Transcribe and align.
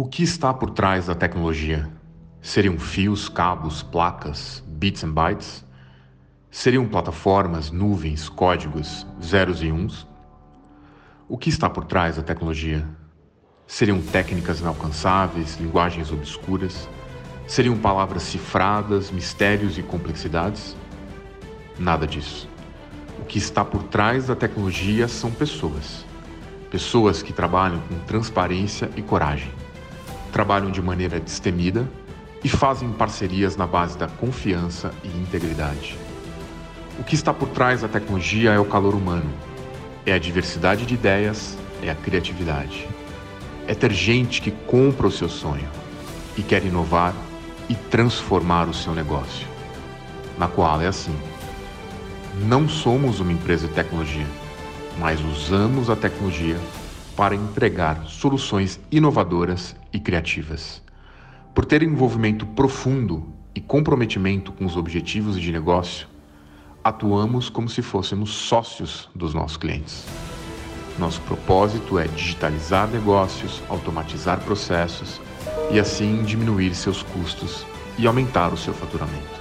O 0.00 0.06
que 0.06 0.22
está 0.22 0.54
por 0.54 0.70
trás 0.70 1.06
da 1.06 1.14
tecnologia? 1.16 1.90
Seriam 2.40 2.78
fios, 2.78 3.28
cabos, 3.28 3.82
placas, 3.82 4.62
bits 4.64 5.02
and 5.02 5.10
bytes? 5.10 5.64
Seriam 6.52 6.86
plataformas, 6.86 7.72
nuvens, 7.72 8.28
códigos, 8.28 9.04
zeros 9.20 9.60
e 9.60 9.72
uns? 9.72 10.06
O 11.28 11.36
que 11.36 11.48
está 11.48 11.68
por 11.68 11.84
trás 11.84 12.14
da 12.14 12.22
tecnologia? 12.22 12.88
Seriam 13.66 14.00
técnicas 14.00 14.60
inalcançáveis, 14.60 15.56
linguagens 15.56 16.12
obscuras? 16.12 16.88
Seriam 17.48 17.76
palavras 17.76 18.22
cifradas, 18.22 19.10
mistérios 19.10 19.78
e 19.78 19.82
complexidades? 19.82 20.76
Nada 21.76 22.06
disso. 22.06 22.48
O 23.20 23.24
que 23.24 23.38
está 23.38 23.64
por 23.64 23.82
trás 23.82 24.28
da 24.28 24.36
tecnologia 24.36 25.08
são 25.08 25.32
pessoas. 25.32 26.04
Pessoas 26.70 27.20
que 27.20 27.32
trabalham 27.32 27.80
com 27.88 27.98
transparência 28.06 28.88
e 28.94 29.02
coragem 29.02 29.50
trabalham 30.28 30.70
de 30.70 30.80
maneira 30.80 31.18
destemida 31.18 31.88
e 32.42 32.48
fazem 32.48 32.90
parcerias 32.92 33.56
na 33.56 33.66
base 33.66 33.98
da 33.98 34.06
confiança 34.06 34.92
e 35.02 35.08
integridade. 35.08 35.98
O 36.98 37.04
que 37.04 37.14
está 37.14 37.32
por 37.32 37.48
trás 37.48 37.82
da 37.82 37.88
tecnologia 37.88 38.50
é 38.50 38.58
o 38.58 38.64
calor 38.64 38.94
humano, 38.94 39.30
é 40.04 40.12
a 40.12 40.18
diversidade 40.18 40.86
de 40.86 40.94
ideias, 40.94 41.56
é 41.82 41.90
a 41.90 41.94
criatividade. 41.94 42.88
É 43.66 43.74
ter 43.74 43.92
gente 43.92 44.40
que 44.40 44.50
compra 44.50 45.06
o 45.06 45.10
seu 45.10 45.28
sonho 45.28 45.68
e 46.36 46.42
quer 46.42 46.64
inovar 46.64 47.14
e 47.68 47.74
transformar 47.74 48.68
o 48.68 48.74
seu 48.74 48.94
negócio. 48.94 49.46
Na 50.38 50.48
qual 50.48 50.80
é 50.80 50.86
assim. 50.86 51.14
Não 52.46 52.68
somos 52.68 53.20
uma 53.20 53.32
empresa 53.32 53.66
de 53.66 53.74
tecnologia, 53.74 54.26
mas 54.98 55.20
usamos 55.20 55.90
a 55.90 55.96
tecnologia 55.96 56.58
para 57.18 57.34
entregar 57.34 58.04
soluções 58.06 58.78
inovadoras 58.92 59.74
e 59.92 59.98
criativas. 59.98 60.80
Por 61.52 61.64
ter 61.64 61.82
envolvimento 61.82 62.46
profundo 62.46 63.26
e 63.52 63.60
comprometimento 63.60 64.52
com 64.52 64.64
os 64.64 64.76
objetivos 64.76 65.36
de 65.36 65.50
negócio, 65.50 66.06
atuamos 66.84 67.50
como 67.50 67.68
se 67.68 67.82
fôssemos 67.82 68.30
sócios 68.30 69.08
dos 69.16 69.34
nossos 69.34 69.56
clientes. 69.56 70.06
Nosso 70.96 71.20
propósito 71.22 71.98
é 71.98 72.06
digitalizar 72.06 72.86
negócios, 72.86 73.60
automatizar 73.68 74.38
processos 74.42 75.20
e 75.72 75.80
assim 75.80 76.22
diminuir 76.22 76.72
seus 76.72 77.02
custos 77.02 77.66
e 77.98 78.06
aumentar 78.06 78.52
o 78.52 78.56
seu 78.56 78.72
faturamento. 78.72 79.40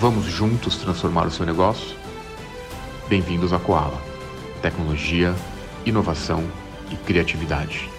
Vamos 0.00 0.24
juntos 0.24 0.78
transformar 0.78 1.26
o 1.26 1.30
seu 1.30 1.44
negócio? 1.44 1.94
Bem-vindos 3.06 3.52
à 3.52 3.58
Koala. 3.58 4.00
Tecnologia 4.62 5.34
inovação 5.88 6.44
e 6.90 6.96
criatividade. 6.96 7.97